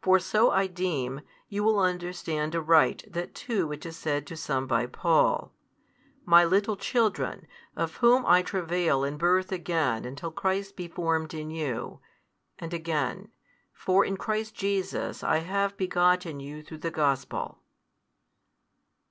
[0.00, 1.20] For so I deem,
[1.50, 5.52] you will understand aright that too which is said to some by Paul,
[6.24, 11.50] My little children, of whom I travail in birth again until Christ be formed in
[11.50, 12.00] you,
[12.58, 13.28] and again,
[13.74, 17.58] For in Christ Jesus I have begotten you through the Gospel.